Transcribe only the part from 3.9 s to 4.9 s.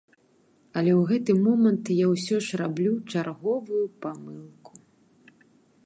памылку.